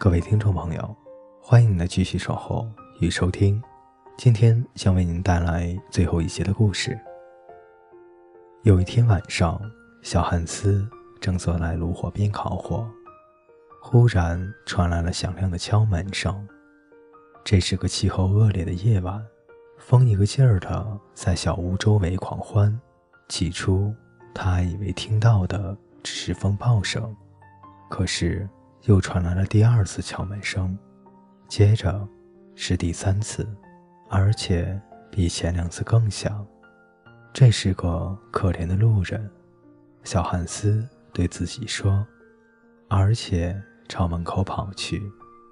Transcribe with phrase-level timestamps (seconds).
[0.00, 0.96] 各位听众朋友，
[1.42, 2.66] 欢迎您的继续守候
[3.00, 3.62] 与收听。
[4.16, 6.98] 今天将为您带来最后一节的故事。
[8.62, 9.60] 有一天晚上，
[10.00, 10.88] 小汉斯
[11.20, 12.88] 正坐在炉火边烤火，
[13.82, 16.48] 忽然传来了响亮的敲门声。
[17.44, 19.22] 这是个气候恶劣的夜晚，
[19.76, 22.80] 风一个劲儿的在小屋周围狂欢。
[23.28, 23.94] 起初，
[24.34, 27.14] 他以为听到的只是风暴声，
[27.88, 28.48] 可是。
[28.84, 30.74] 又传来了第二次敲门声，
[31.48, 32.08] 接着
[32.54, 33.46] 是第三次，
[34.08, 36.46] 而且比前两次更响。
[37.30, 39.30] 这是个可怜的路人，
[40.02, 42.02] 小汉斯对自己说，
[42.88, 43.54] 而且
[43.86, 45.02] 朝门口跑去。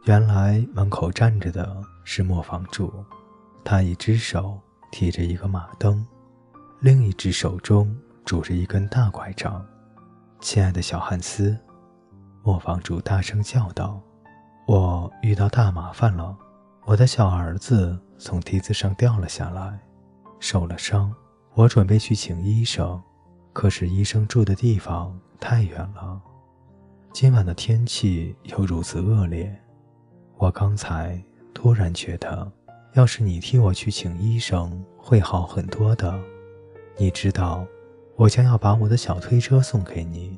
[0.06, 2.90] 原来门口站着的是磨坊主，
[3.62, 4.58] 他一只手
[4.90, 6.02] 提着一个马灯，
[6.80, 7.94] 另一只手中
[8.28, 9.64] 拄着一根大拐杖。
[10.38, 11.58] 亲爱的小汉斯。
[12.42, 13.98] 磨坊主大声叫道
[14.68, 16.36] ：“我遇到大麻烦了！
[16.84, 19.78] 我的小儿子从梯子上掉了下来，
[20.40, 21.10] 受了伤。
[21.54, 23.02] 我准备去请医生，
[23.54, 26.20] 可是医生住的地方太远了。
[27.14, 29.58] 今晚的天气又如此恶劣，
[30.36, 31.18] 我刚才
[31.54, 32.52] 突然觉得，
[32.92, 36.20] 要是你替我去请医生，会好很多的。
[36.98, 37.66] 你知道，
[38.18, 40.36] 我将要把我的小推车送给你，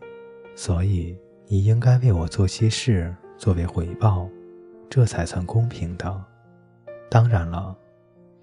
[0.54, 1.18] 所以。”
[1.52, 4.28] 你应该为我做些事作为回报，
[4.88, 6.24] 这才算公平的。
[7.10, 7.76] 当然了，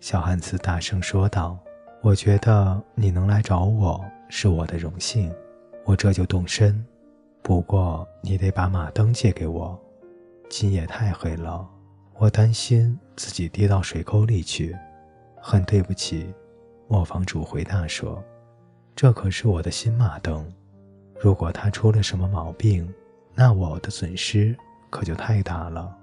[0.02, 1.58] 小汉斯大声说道
[2.04, 5.34] ：“我觉得你能来找我是我的荣幸，
[5.86, 6.86] 我这就动身。
[7.42, 9.82] 不过你得把马灯借给我，
[10.50, 11.66] 今夜太黑了，
[12.16, 14.76] 我担心自己跌到水沟里去。”
[15.40, 16.34] 很对不起，
[16.90, 18.22] 磨坊主回答说
[18.98, 20.44] ：“这可是我的新马灯。”
[21.22, 22.92] 如果他出了什么毛病，
[23.36, 24.58] 那我的损失
[24.90, 25.96] 可就太大了。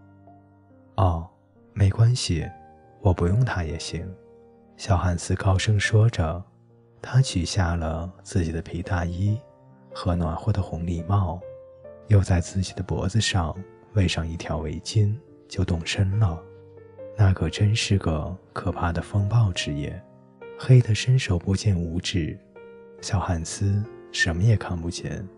[0.95, 1.29] 哦，
[1.73, 2.49] 没关系，
[3.01, 4.09] 我不用它也行。
[4.77, 6.41] 小汉斯高声说着，
[7.03, 9.37] 他取下了自己的皮大衣
[9.93, 11.41] 和暖和的红礼帽，
[12.07, 13.57] 又在自己的脖子上
[13.95, 15.17] 围上一条围巾，
[15.49, 16.41] 就动身了。
[17.17, 20.01] 那可真是个可怕的风暴之夜，
[20.59, 22.39] 黑得伸手不见五指。
[23.05, 23.85] 小汉斯。
[24.13, 25.29] 什么也看不见，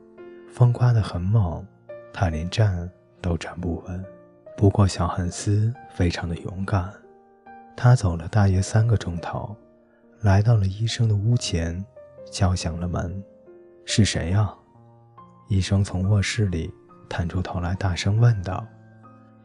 [0.48, 1.66] 风刮得很猛，
[2.12, 2.88] 他连站
[3.20, 4.04] 都站不稳。
[4.56, 6.92] 不过小汉斯非常的勇敢，
[7.74, 9.56] 他走了大约三个钟头，
[10.20, 11.84] 来到了医生的屋前，
[12.30, 13.20] 敲响了门。
[13.84, 14.54] 是谁呀？
[15.48, 16.72] 医生从卧室里
[17.08, 18.64] 探出头来，大声问道：“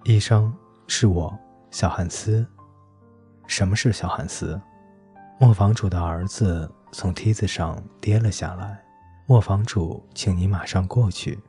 [0.03, 0.53] 医生，
[0.87, 1.35] 是我，
[1.71, 2.45] 小汉斯。
[3.47, 4.59] 什么是小汉斯？”
[5.39, 8.79] 磨坊主的儿子从梯子上跌了下来。
[9.27, 11.39] 磨坊主，请你马上过去。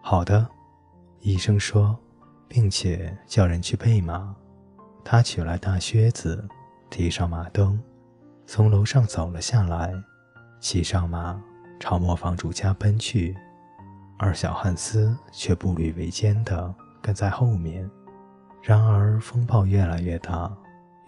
[0.00, 0.46] 好的，
[1.20, 1.98] 医生说，
[2.46, 4.34] 并且叫人去备马。
[5.02, 6.46] 他取来大靴子，
[6.88, 7.82] 提上马灯，
[8.46, 9.92] 从楼上走了下来，
[10.60, 11.40] 骑上马，
[11.80, 13.36] 朝磨坊主家奔去。
[14.16, 16.72] 而小汉斯却步履维艰地
[17.02, 17.90] 跟在后面。
[18.62, 20.50] 然而风暴越来越大，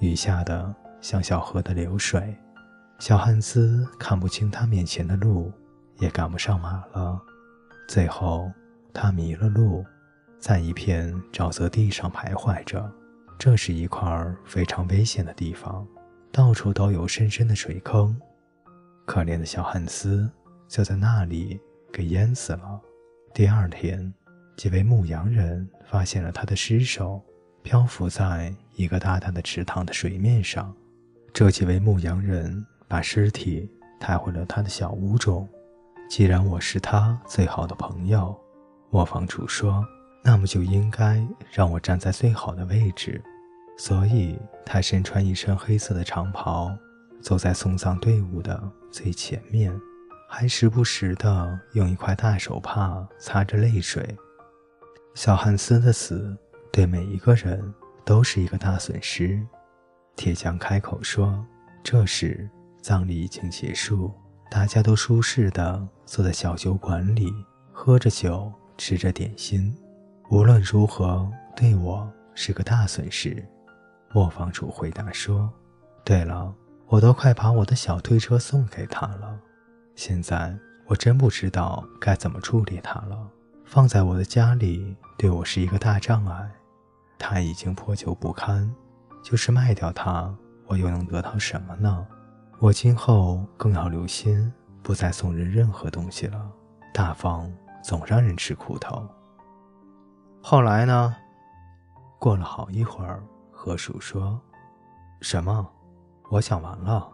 [0.00, 2.36] 雨下的像小河的流水，
[2.98, 5.52] 小汉斯看不清他面前的路。
[5.98, 7.18] 也赶不上马了，
[7.88, 8.52] 最后
[8.92, 9.82] 他迷了路，
[10.38, 12.92] 在一片沼泽地上徘徊着。
[13.38, 14.06] 这是一块
[14.44, 15.88] 非常危险的地方，
[16.30, 18.14] 到处都有深深的水坑。
[19.06, 20.30] 可怜的小汉斯
[20.68, 21.58] 就在那里
[21.90, 22.78] 给淹死了。
[23.32, 24.12] 第二天，
[24.58, 27.24] 几位牧羊人发现了他的尸首，
[27.62, 30.76] 漂浮在一个大大的池塘的水面上。
[31.32, 35.48] 这几位牧羊人把尸体抬回了他的小屋中。
[36.08, 38.38] 既然我是他最好的朋友，
[38.90, 39.84] 磨坊主说，
[40.22, 43.22] 那么就应该让我站在最好的位置。
[43.76, 46.74] 所以，他身穿一身黑色的长袍，
[47.20, 49.72] 走在送葬队伍的最前面，
[50.30, 54.16] 还时不时地用一块大手帕擦着泪水。
[55.14, 56.36] 小汉斯的死
[56.72, 57.74] 对每一个人
[58.04, 59.44] 都是一个大损失。
[60.14, 61.44] 铁匠开口说
[61.84, 62.48] ：“这时，
[62.86, 64.14] 葬礼已经结束。”
[64.48, 67.34] 大家都舒适的坐在小酒馆里，
[67.72, 69.76] 喝着酒，吃着点心。
[70.30, 73.44] 无论如何，对我是个大损失。
[74.12, 75.52] 磨坊主回答说
[76.04, 76.54] ：“对了，
[76.86, 79.36] 我都快把我的小推车送给他了。
[79.96, 80.56] 现在
[80.86, 83.18] 我真不知道该怎么处理它了。
[83.64, 86.48] 放在我的家里，对我是一个大障碍。
[87.18, 88.72] 它已经破旧不堪，
[89.24, 90.32] 就是卖掉它，
[90.68, 92.06] 我又能得到什么呢？”
[92.58, 94.50] 我今后更要留心，
[94.82, 96.50] 不再送人任何东西了。
[96.92, 97.52] 大方
[97.84, 99.06] 总让人吃苦头。
[100.42, 101.14] 后来呢？
[102.18, 103.22] 过了好一会儿，
[103.52, 104.40] 河鼠说
[105.20, 105.68] ：“什么？
[106.30, 107.06] 我想完了。”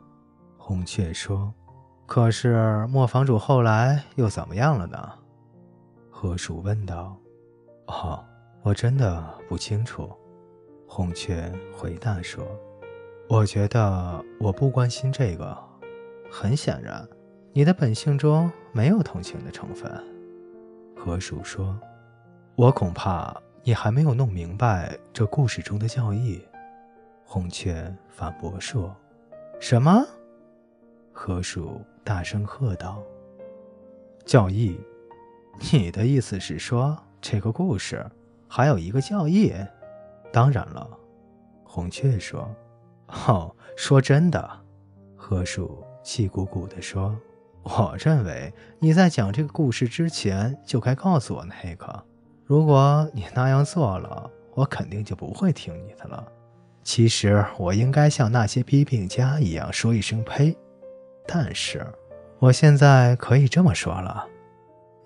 [0.57, 1.53] 红雀说
[2.07, 5.13] ：“可是磨坊主后来又怎么样了呢？”
[6.09, 7.17] 河鼠问道。
[7.89, 8.25] “哦，
[8.63, 10.09] 我真的不清楚。”
[10.87, 12.47] 红雀回答说
[13.33, 15.57] ：“我觉得我不关心这个。
[16.31, 17.09] 很显然，
[17.55, 19.91] 你的本性中没有同情的成分。”
[20.95, 21.75] 河鼠说
[22.57, 26.47] ：“我恐怕你还没有弄明白这故事中的教义。”
[27.25, 28.95] 红雀反驳说
[29.59, 30.05] ：“什么？”
[31.11, 33.03] 河鼠大声喝道
[34.27, 34.79] ：“教义？
[35.73, 38.05] 你的意思是说，这个故事
[38.47, 39.55] 还有一个教义？
[40.31, 40.87] 当然了。”
[41.65, 42.55] 红雀说
[43.27, 44.51] ：“哦，说真的。”
[45.17, 47.17] 河鼠气鼓鼓地说。
[47.65, 52.05] 我认为你在讲这个故事之前就该告诉我那个。
[52.45, 56.27] 如果你那样做了，我肯定就不会听你的了。
[56.83, 60.59] 其实我应该像那些批评家一样说一声呸，
[61.25, 61.87] 但是
[62.41, 64.27] 我现在可以这么说了。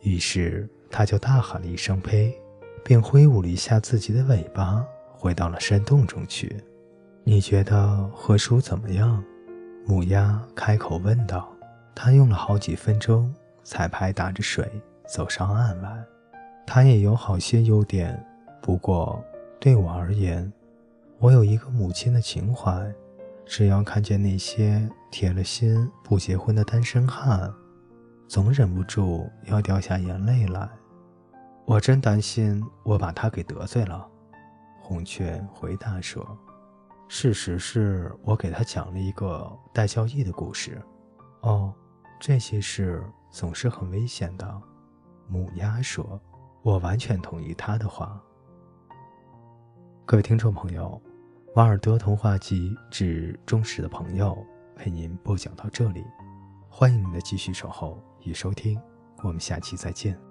[0.01, 2.35] 于是他就大喊了一声呸，
[2.83, 4.83] 并挥舞了一下自己的尾巴，
[5.13, 6.57] 回到了山洞中去。
[7.29, 9.21] 你觉得河鼠怎么样？
[9.85, 11.53] 母鸭开口问道。
[11.93, 13.35] 他用了好几分钟
[13.65, 14.71] 才拍打着水
[15.09, 16.05] 走上岸来。
[16.65, 18.25] 他也有好些优点，
[18.63, 19.21] 不过
[19.59, 20.53] 对我而言，
[21.19, 22.89] 我有一个母亲的情怀。
[23.45, 27.53] 只要看见那些铁了心不结婚的单身汉，
[28.29, 30.69] 总忍不住要掉下眼泪来。
[31.65, 34.07] 我真担心我把他给得罪了。
[34.81, 36.25] 红雀回答说
[37.09, 40.81] ：“事实是我给他讲了一个带教义的故事。”
[41.43, 41.75] 哦。
[42.19, 44.63] 这些事总是很危险的，
[45.29, 46.19] 母鸭说
[46.65, 48.19] ：“我完全同意他的话。”
[50.07, 50.99] 各位听众朋友，
[51.57, 54.35] 《瓦尔德童话集》致忠实的朋友
[54.79, 56.03] 为您播讲到这里，
[56.71, 58.81] 欢迎您的继续守候与收听，
[59.23, 60.26] 我们下期再见。